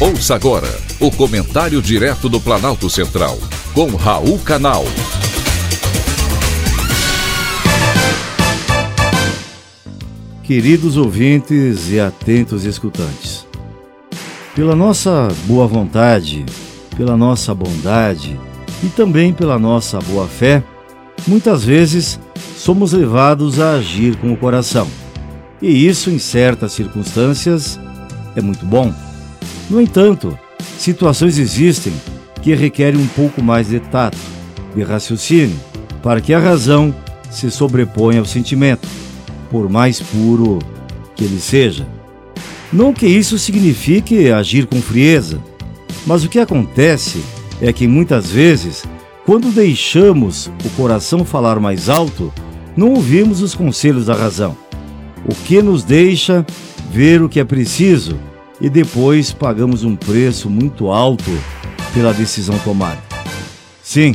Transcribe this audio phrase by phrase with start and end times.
[0.00, 0.66] Ouça agora
[0.98, 3.38] o comentário direto do Planalto Central,
[3.74, 4.82] com Raul Canal.
[10.42, 13.46] Queridos ouvintes e atentos escutantes,
[14.56, 16.46] pela nossa boa vontade,
[16.96, 18.40] pela nossa bondade
[18.82, 20.64] e também pela nossa boa fé,
[21.26, 22.18] muitas vezes
[22.56, 24.88] somos levados a agir com o coração.
[25.60, 27.78] E isso, em certas circunstâncias,
[28.34, 28.94] é muito bom.
[29.70, 30.36] No entanto,
[30.76, 31.92] situações existem
[32.42, 34.18] que requerem um pouco mais de tato,
[34.74, 35.56] de raciocínio,
[36.02, 36.92] para que a razão
[37.30, 38.88] se sobreponha ao sentimento,
[39.48, 40.58] por mais puro
[41.14, 41.86] que ele seja.
[42.72, 45.40] Não que isso signifique agir com frieza,
[46.04, 47.22] mas o que acontece
[47.62, 48.84] é que muitas vezes,
[49.24, 52.32] quando deixamos o coração falar mais alto,
[52.76, 54.56] não ouvimos os conselhos da razão,
[55.24, 56.44] o que nos deixa
[56.90, 58.18] ver o que é preciso
[58.60, 61.30] e depois pagamos um preço muito alto
[61.94, 62.98] pela decisão tomada.
[63.82, 64.14] Sim,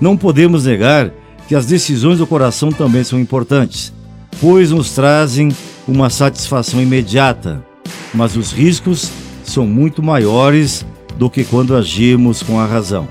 [0.00, 1.12] não podemos negar
[1.46, 3.92] que as decisões do coração também são importantes,
[4.40, 5.50] pois nos trazem
[5.86, 7.64] uma satisfação imediata,
[8.12, 9.10] mas os riscos
[9.44, 10.84] são muito maiores
[11.18, 13.06] do que quando agimos com a razão.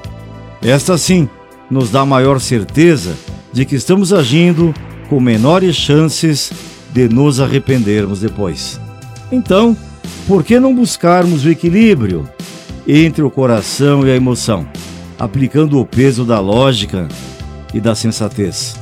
[0.61, 1.29] Esta sim
[1.69, 3.15] nos dá maior certeza
[3.51, 4.73] de que estamos agindo
[5.09, 6.51] com menores chances
[6.91, 8.79] de nos arrependermos depois.
[9.31, 9.77] Então,
[10.27, 12.27] por que não buscarmos o equilíbrio
[12.87, 14.67] entre o coração e a emoção,
[15.19, 17.07] aplicando o peso da lógica
[17.73, 18.75] e da sensatez?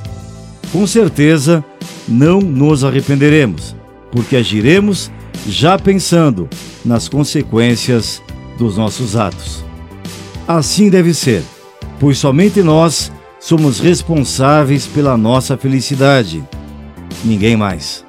[0.71, 1.63] Com certeza,
[2.07, 3.75] não nos arrependeremos,
[4.11, 5.11] porque agiremos
[5.47, 6.47] já pensando
[6.85, 8.21] nas consequências
[8.57, 9.63] dos nossos atos.
[10.47, 11.43] Assim deve ser,
[11.99, 16.43] pois somente nós somos responsáveis pela nossa felicidade,
[17.25, 18.05] ninguém mais.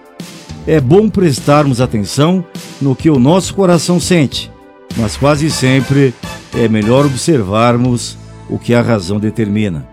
[0.67, 2.45] É bom prestarmos atenção
[2.81, 4.51] no que o nosso coração sente,
[4.97, 6.15] mas quase sempre
[6.57, 8.17] é melhor observarmos
[8.49, 9.89] o que a razão determina.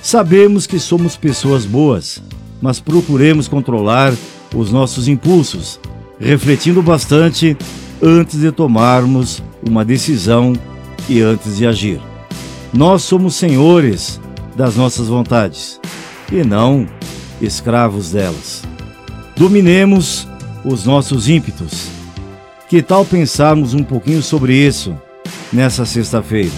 [0.00, 2.22] Sabemos que somos pessoas boas,
[2.60, 4.14] mas procuremos controlar
[4.54, 5.78] os nossos impulsos,
[6.18, 7.56] refletindo bastante
[8.02, 10.54] antes de tomarmos uma decisão
[11.06, 12.00] e antes de agir.
[12.72, 14.18] Nós somos senhores
[14.56, 15.78] das nossas vontades
[16.32, 16.88] e não
[17.42, 18.71] escravos delas.
[19.36, 20.28] Dominemos
[20.64, 21.88] os nossos ímpetos.
[22.68, 24.96] Que tal pensarmos um pouquinho sobre isso
[25.52, 26.52] nessa sexta-feira?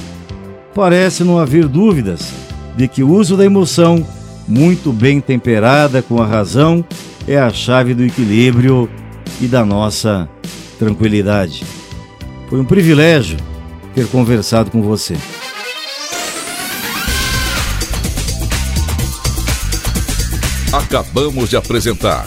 [0.75, 2.33] Parece não haver dúvidas
[2.77, 4.05] de que o uso da emoção,
[4.47, 6.84] muito bem temperada com a razão,
[7.27, 8.91] é a chave do equilíbrio
[9.41, 10.29] e da nossa
[10.79, 11.65] tranquilidade.
[12.49, 13.39] Foi um privilégio
[13.95, 15.17] ter conversado com você.
[20.73, 22.27] Acabamos de apresentar